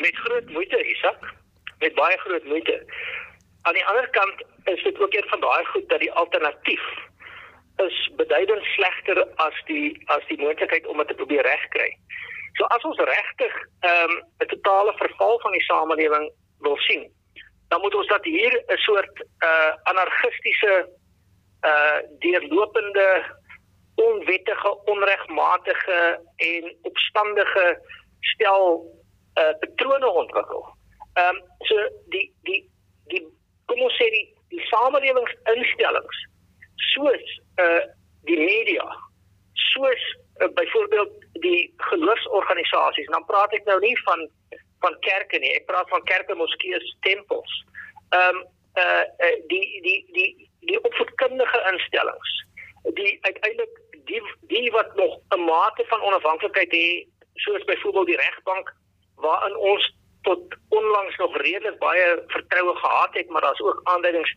Met 0.00 0.16
groot 0.16 0.48
moeite, 0.50 0.84
Isak. 0.84 1.34
Met 1.80 1.94
baie 1.94 2.18
groot 2.18 2.44
moeite. 2.44 2.84
Aan 3.62 3.74
die 3.74 3.86
ander 3.86 4.08
kant 4.10 4.44
is 4.64 4.82
dit 4.82 5.00
ook 5.00 5.14
een 5.14 5.28
van 5.28 5.40
daai 5.40 5.64
goed 5.64 5.88
dat 5.88 6.00
die 6.00 6.12
alternatief 6.12 6.84
is 7.76 8.10
beduidend 8.16 8.64
slegter 8.64 9.26
as 9.34 9.62
die 9.64 10.02
as 10.04 10.26
die 10.28 10.38
moontlikheid 10.40 10.86
om 10.86 10.96
dit 10.96 11.08
te 11.08 11.14
probeer 11.14 11.42
regkry. 11.42 11.96
So 12.52 12.64
as 12.64 12.84
ons 12.84 12.98
regtig 12.98 13.54
ehm, 13.80 14.12
'n 14.12 14.22
um, 14.38 14.48
totale 14.48 14.92
verval 14.96 15.40
van 15.40 15.52
die 15.52 15.62
samelewing 15.62 16.32
wil 16.58 16.76
sien, 16.76 17.12
dan 17.68 17.80
moet 17.80 17.94
ons 17.94 18.06
dat 18.06 18.24
hier 18.24 18.62
'n 18.66 18.76
soort 18.76 19.24
uh 19.44 19.72
anargistiese 19.82 20.88
uh 21.64 21.98
deurlopende 22.18 23.38
onwettige, 23.94 24.84
onregmatige 24.84 26.20
en 26.36 26.76
opstandige 26.82 27.80
stel 28.20 28.64
uh 29.38 29.52
patrone 29.60 30.08
ontwikkel. 30.08 30.76
Ehm 31.12 31.36
um, 31.36 31.42
so 31.58 31.88
die 32.08 32.34
die 32.42 32.70
die 33.04 33.39
kom 33.70 33.86
ons 33.86 33.96
sê 34.00 34.10
die 34.16 34.26
die 34.50 34.66
samelewingsinstellings 34.72 36.20
soos 36.90 37.38
uh 37.64 37.82
die 38.28 38.38
media 38.38 38.84
soos 39.72 40.02
uh, 40.42 40.48
byvoorbeeld 40.58 41.12
die 41.44 41.60
geloofsorganisasies 41.90 43.08
dan 43.14 43.24
praat 43.30 43.54
ek 43.56 43.68
nou 43.70 43.78
nie 43.84 43.96
van 44.04 44.26
van 44.84 44.96
kerke 45.06 45.40
nie 45.40 45.52
ek 45.56 45.68
praat 45.70 45.88
van 45.94 46.04
kerke 46.12 46.36
moskeeë 46.42 46.80
tempels 47.06 47.54
ehm 48.16 48.40
um, 48.40 48.42
uh, 48.82 49.04
uh 49.26 49.36
die 49.52 49.64
die 49.86 50.00
die 50.16 50.50
die 50.72 50.80
opvoedkundige 50.88 51.62
instellings 51.72 52.34
die 52.98 53.16
uiteindelik 53.28 53.80
die 54.10 54.22
die 54.52 54.70
wat 54.76 54.94
nog 54.96 55.16
'n 55.36 55.44
mate 55.44 55.84
van 55.92 56.06
onafhanklikheid 56.10 56.72
het 56.72 57.08
soos 57.46 57.64
byvoorbeeld 57.64 58.06
die 58.06 58.20
regbank 58.26 58.74
waarin 59.14 59.56
ons 59.56 59.94
tot 60.22 60.56
onlangs 60.68 61.16
nog 61.16 61.36
redelik 61.36 61.78
baie 61.78 62.22
vertroue 62.26 62.76
gehad 62.76 63.14
het, 63.14 63.28
maar 63.28 63.40
daar's 63.40 63.60
ook 63.60 63.80
aanduidings 63.82 64.34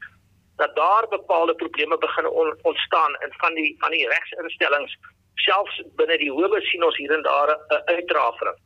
dat 0.56 0.76
daar 0.76 1.08
bepaalde 1.10 1.56
probleme 1.56 1.98
begin 1.98 2.28
on, 2.28 2.58
ontstaan 2.62 3.12
in 3.20 3.34
van 3.38 3.54
die 3.54 3.76
van 3.80 3.92
die 3.92 4.08
regsinstellings 4.08 4.98
selfs 5.36 5.82
binne 5.96 6.18
die 6.18 6.32
howe 6.32 6.62
sien 6.62 6.84
ons 6.84 6.98
hier 6.98 7.12
en 7.12 7.22
daar 7.22 7.50
'n 7.50 7.82
uitdrafering. 7.86 8.58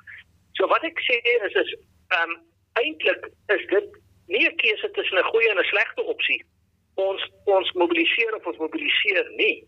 So 0.52 0.68
wat 0.68 0.84
ek 0.84 1.00
sê 1.00 1.18
is 1.46 1.54
is 1.54 1.76
ehm 2.08 2.30
um, 2.30 2.38
eintlik 2.74 3.30
is 3.56 3.66
dit 3.68 3.88
nie 4.28 4.48
'n 4.50 4.56
keuse 4.56 4.92
tussen 4.92 5.18
'n 5.18 5.30
goeie 5.32 5.50
en 5.50 5.60
'n 5.60 5.72
slegte 5.74 6.04
opsie. 6.04 6.46
Ons 6.96 7.30
ons 7.46 7.72
mobiliseer 7.72 8.36
of 8.36 8.46
ons 8.46 8.58
mobiliseer 8.58 9.32
nie. 9.36 9.68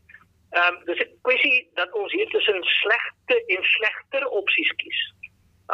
Ehm 0.50 0.76
um, 0.76 0.86
dis 0.86 1.00
'n 1.00 1.20
kwessie 1.22 1.70
dat 1.74 1.92
ons 1.94 2.12
hier 2.12 2.30
tussen 2.30 2.64
slegte 2.64 3.46
en 3.46 3.64
slegter 3.64 4.28
opsies 4.28 4.72
kies. 4.76 5.00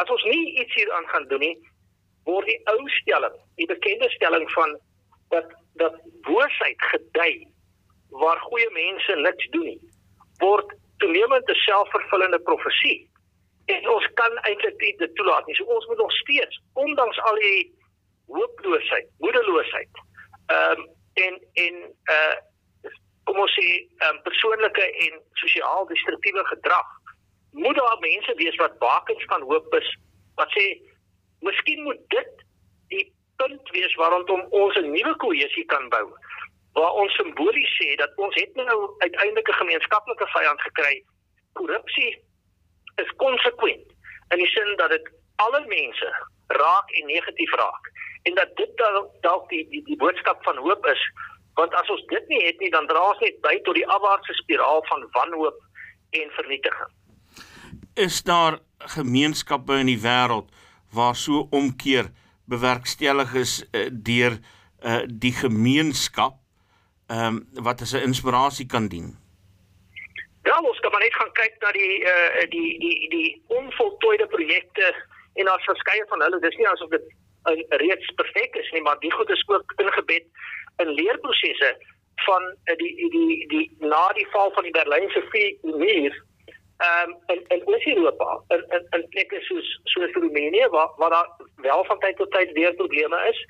As 0.01 0.09
ons 0.11 0.23
nie 0.23 0.59
iets 0.61 0.75
hieraan 0.75 1.07
gaan 1.07 1.27
doen 1.31 1.39
nie, 1.39 1.55
word 2.27 2.47
die 2.49 2.57
ou 2.71 2.79
stelling, 2.99 3.35
die 3.59 3.67
bekende 3.69 4.09
stelling 4.15 4.47
van 4.51 4.79
dat 5.33 5.51
dat 5.81 5.95
boosheid 6.27 6.81
gedei 6.91 7.47
waar 8.09 8.39
goeie 8.47 8.69
mense 8.71 9.15
niks 9.19 9.47
doen 9.51 9.67
nie, 9.71 9.79
word 10.43 10.73
toenemend 11.03 11.49
'n 11.51 11.61
selfvervullende 11.67 12.39
profesie. 12.39 13.09
En 13.65 13.89
ons 13.89 14.07
kan 14.13 14.37
eintlik 14.37 14.97
dit 14.97 15.15
toelaat 15.15 15.45
nie. 15.45 15.55
So 15.55 15.63
ons 15.63 15.85
moet 15.85 15.97
nog 15.97 16.11
steeds, 16.11 16.61
ondanks 16.73 17.19
al 17.19 17.35
die 17.35 17.73
hooploosheid, 18.27 19.07
moedeloosheid, 19.17 19.89
ehm 20.45 20.79
um, 20.79 20.89
en 21.13 21.33
en 21.53 21.75
uh 22.17 22.35
kom 23.25 23.39
ons 23.41 23.55
sê 23.57 23.69
um, 24.05 24.21
persoonlike 24.21 24.85
en 25.05 25.21
sosiaal 25.41 25.87
destruktiewe 25.89 26.45
gedrag 26.45 26.94
moet 27.55 27.75
daar 27.75 27.99
mense 27.99 28.33
wees 28.35 28.55
wat 28.55 28.79
bakens 28.79 29.23
van 29.31 29.41
hoop 29.41 29.75
is 29.81 29.89
wat 30.35 30.51
sê 30.57 30.65
miskien 31.39 31.83
moet 31.83 32.01
dit 32.15 32.45
die 32.93 33.05
punt 33.41 33.69
wees 33.77 33.95
waarondom 34.01 34.41
ons 34.61 34.75
'n 34.75 34.91
nuwe 34.91 35.15
kohesie 35.23 35.65
kan 35.65 35.89
bou 35.89 36.07
waar 36.75 36.93
ons 37.01 37.15
simbolies 37.15 37.73
sê 37.79 37.95
dat 37.95 38.11
ons 38.15 38.35
het 38.35 38.55
nou 38.55 38.79
uiteindelik 38.97 39.47
'n 39.49 39.61
gemeenskaplike 39.61 40.27
vyand 40.27 40.61
gekry. 40.61 41.03
Korrupsie 41.53 42.11
is 42.95 43.15
konsekwent 43.15 43.87
in 44.29 44.37
die 44.37 44.47
sin 44.47 44.75
dat 44.75 44.89
dit 44.89 45.09
alle 45.35 45.63
mense 45.67 46.09
raak 46.47 46.91
en 46.91 47.05
negatief 47.05 47.53
raak 47.53 47.85
en 48.23 48.35
dat 48.35 48.55
dit 48.55 48.71
dalk 49.21 49.49
die, 49.49 49.69
die 49.69 49.83
die 49.83 49.97
boodskap 49.97 50.43
van 50.43 50.57
hoop 50.57 50.85
is 50.85 51.11
want 51.53 51.73
as 51.73 51.89
ons 51.89 52.05
dit 52.05 52.27
nie 52.27 52.45
het 52.45 52.59
nie 52.59 52.69
dan 52.69 52.87
dra 52.87 53.09
ons 53.09 53.19
net 53.19 53.41
by 53.41 53.59
tot 53.63 53.75
die 53.75 53.87
afwaartse 53.87 54.33
spiraal 54.33 54.83
van 54.91 55.07
wanhoop 55.11 55.59
en 56.09 56.31
vernietiging 56.31 56.91
is 57.95 58.23
daar 58.23 58.59
gemeenskappe 58.77 59.79
in 59.79 59.89
die 59.89 60.01
wêreld 60.01 60.51
waar 60.91 61.15
so 61.15 61.47
omkeer 61.51 62.11
bewerkstellig 62.45 63.33
is 63.33 63.53
uh, 63.71 63.87
deur 63.91 64.37
uh, 64.83 65.03
die 65.07 65.33
gemeenskap 65.33 66.41
ehm 67.07 67.35
um, 67.35 67.63
wat 67.63 67.81
as 67.81 67.93
'n 67.93 68.07
inspirasie 68.09 68.65
kan 68.65 68.87
dien. 68.87 69.17
Ja, 70.43 70.59
ons 70.59 70.79
kan 70.79 70.91
maar 70.91 71.01
net 71.01 71.15
gaan 71.15 71.31
kyk 71.31 71.55
na 71.61 71.71
die 71.71 71.99
uh, 72.01 72.49
die 72.49 72.79
die 72.79 73.09
die 73.09 73.41
onvoltooide 73.47 74.27
projekte 74.27 74.87
en 75.33 75.45
daar's 75.45 75.63
verskeie 75.63 76.05
van 76.07 76.21
hulle. 76.21 76.39
Dis 76.39 76.57
nie 76.57 76.67
asof 76.67 76.89
dit 76.89 77.05
uh, 77.49 77.63
reeds 77.69 78.13
perfek 78.15 78.55
is 78.55 78.71
nie, 78.71 78.81
maar 78.81 78.99
die 78.99 79.11
goed 79.11 79.29
is 79.29 79.43
ook 79.47 79.73
ingebed 79.77 80.25
in 80.77 80.87
leerprosesse 80.87 81.71
van 82.15 82.43
uh, 82.43 82.75
die 82.77 82.95
die 82.95 83.09
die 83.09 83.47
die 83.47 83.65
na 83.79 84.07
die 84.13 84.27
val 84.31 84.51
van 84.51 84.63
die 84.63 84.77
Berlynse 84.79 85.21
muur 85.61 86.23
ehm 86.77 87.09
um, 87.09 87.17
in 87.25 87.43
in 87.47 87.67
Oost-Europa 87.67 88.41
in 88.47 88.65
in 88.69 88.87
in 88.89 89.07
plekke 89.09 89.41
soos 89.41 89.79
soos 89.83 90.11
Roemenië 90.13 90.67
waar 90.69 90.89
waar 90.97 91.09
daar 91.09 91.29
wel 91.55 91.85
van 91.85 91.99
tyd 91.99 92.15
tot 92.15 92.31
tyd 92.31 92.51
weer 92.51 92.73
probleme 92.73 93.27
is, 93.29 93.45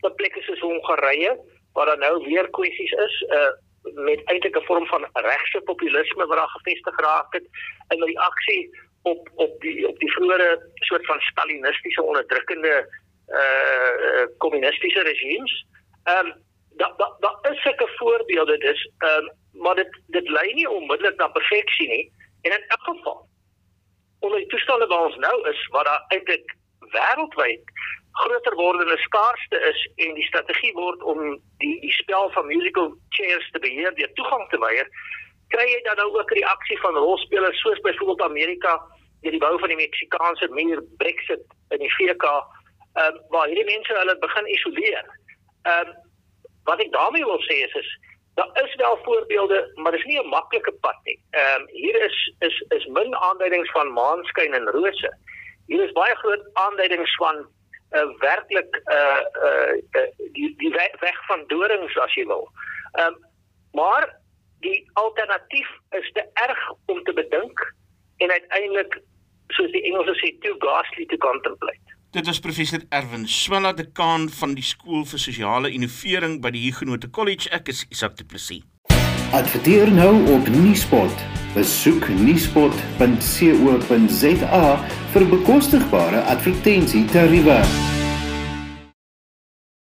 op 0.00 0.16
plekke 0.16 0.42
soos 0.42 0.60
Hongarye 0.60 1.38
waar 1.72 1.86
daar 1.86 1.98
nou 1.98 2.24
weer 2.24 2.50
kwessies 2.50 2.92
is, 2.92 3.24
uh 3.28 3.50
met 3.94 4.20
eintlik 4.24 4.56
'n 4.56 4.64
vorm 4.64 4.86
van 4.86 5.08
regse 5.12 5.60
populisme 5.60 6.26
wat 6.26 6.36
daar 6.36 6.48
gevestig 6.48 6.94
geraak 6.94 7.32
het 7.32 7.46
in 7.88 8.02
reaksie 8.02 8.70
op 9.02 9.28
op 9.34 9.60
die 9.60 9.88
op 9.88 9.98
die 9.98 10.12
vroeëre 10.12 10.70
soort 10.74 11.06
van 11.06 11.20
stalinistiese 11.20 12.02
onderdrukkende 12.02 12.88
uh 13.28 14.26
kommunistiese 14.38 15.02
regimes. 15.02 15.66
Ehm 16.04 16.26
um, 16.26 16.32
daar 16.76 16.94
daar 16.96 17.14
da 17.20 17.50
is 17.50 17.62
sulke 17.62 17.88
voorbeelde 17.96 18.58
dis 18.58 18.90
ehm 18.98 19.16
um, 19.16 19.30
maar 19.62 19.74
dit 19.74 20.00
dit 20.06 20.28
lei 20.28 20.54
nie 20.54 20.70
onmiddellik 20.70 21.16
na 21.16 21.28
perfeksie 21.28 21.88
nie. 21.88 22.12
En 22.42 22.52
in 22.52 22.64
elk 22.68 22.84
geval 22.88 23.28
onder 24.20 24.38
die 24.38 24.48
toestande 24.48 24.86
waar 24.86 25.06
ons 25.06 25.16
nou 25.16 25.48
is 25.48 25.66
waar 25.74 25.84
daar 25.84 26.04
eintlik 26.08 26.56
wêreldwyd 26.78 27.72
groter 28.12 28.54
wordende 28.54 28.98
skaarste 28.98 29.60
is 29.70 29.80
en 29.96 30.14
die 30.14 30.26
strategie 30.26 30.72
word 30.72 31.02
om 31.02 31.40
die 31.62 31.80
die 31.80 31.92
spel 31.92 32.30
van 32.30 32.46
musical 32.46 32.94
chairs 33.08 33.50
te 33.50 33.58
beheer 33.58 33.94
deur 33.94 34.12
toegang 34.12 34.48
te 34.48 34.58
weier 34.58 34.88
kry 35.54 35.66
jy 35.70 35.80
dan 35.86 35.96
nou 35.96 36.08
ook 36.18 36.30
reaksie 36.30 36.78
van 36.80 36.94
rolspelers 36.94 37.60
soos 37.60 37.80
byvoorbeeld 37.86 38.22
Amerika 38.28 38.74
die 39.20 39.38
bou 39.38 39.58
van 39.58 39.68
die 39.68 39.76
Meksikaanse 39.76 40.48
muur 40.48 40.82
Brexit 40.96 41.42
in 41.74 41.82
die 41.84 41.92
VK 41.98 42.24
ehm 42.30 43.14
um, 43.14 43.18
waar 43.32 43.46
hierdie 43.46 43.68
mense 43.68 43.94
hulle 43.94 44.16
begin 44.18 44.46
isoleer. 44.54 45.10
Ehm 45.62 45.90
um, 45.90 45.98
wat 46.68 46.80
ek 46.84 46.92
daarmee 46.92 47.24
wil 47.24 47.42
sê 47.46 47.60
is 47.66 47.74
is 47.82 47.90
Daar 48.34 48.62
is 48.62 48.74
wel 48.74 48.98
voorbeelde, 49.02 49.72
maar 49.74 49.92
dit 49.92 50.00
is 50.00 50.06
nie 50.06 50.22
'n 50.22 50.28
maklike 50.28 50.72
pad 50.72 50.98
nie. 51.02 51.18
Ehm 51.30 51.60
um, 51.60 51.68
hier 51.68 52.02
is 52.02 52.34
is 52.38 52.64
is 52.68 52.86
min 52.86 53.16
aanduidings 53.16 53.70
van 53.70 53.92
maanskyn 53.92 54.54
en 54.54 54.70
rose. 54.70 55.16
Hier 55.66 55.82
is 55.82 55.92
baie 55.92 56.14
groot 56.14 56.44
aanduidings 56.52 57.14
van 57.14 57.36
'n 57.36 57.46
uh, 57.96 58.00
eh, 58.00 58.18
werklik 58.18 58.76
'n 58.76 58.92
uh, 58.92 59.22
uh, 59.44 59.72
uh, 59.90 60.08
die 60.32 60.54
die 60.56 60.72
weg 61.00 61.26
van 61.26 61.44
dorings 61.46 61.98
as 61.98 62.14
jy 62.14 62.26
wil. 62.26 62.50
Ehm 62.92 63.06
um, 63.06 63.28
maar 63.72 64.18
die 64.60 64.90
alternatief 64.92 65.68
is 65.90 66.12
te 66.12 66.24
erg 66.32 66.72
om 66.86 67.02
te 67.04 67.12
bedink 67.12 67.74
en 68.16 68.30
uiteindelik 68.30 69.00
soos 69.48 69.70
die 69.70 69.82
Engelse 69.82 70.14
sê 70.14 70.38
too 70.40 70.54
ghastly 70.58 71.06
to 71.06 71.16
contemplate. 71.16 71.99
Dit 72.10 72.26
was 72.26 72.40
professor 72.40 72.80
Erwin 72.88 73.28
Swela 73.28 73.72
dekaan 73.72 74.30
van 74.34 74.54
die 74.58 74.64
skool 74.66 75.04
vir 75.06 75.20
sosiale 75.22 75.70
innovering 75.70 76.40
by 76.42 76.50
die 76.50 76.64
Huguenot 76.64 77.06
College. 77.14 77.46
Ek 77.54 77.70
is 77.70 77.84
Isak 77.94 78.18
Du 78.18 78.26
Plessis. 78.26 78.66
Adverteer 79.30 79.86
nou 79.94 80.18
op 80.34 80.50
Nuuspot. 80.50 81.14
Besoek 81.54 82.10
nuuspot.co.za 82.18 84.66
vir 85.14 85.24
bekostigbare 85.36 86.26
advertensietariewe. 86.34 87.62